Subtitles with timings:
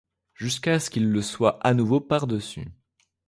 [0.33, 2.65] Jusqu'à ce qu'il le soit à nouveau par-dessus.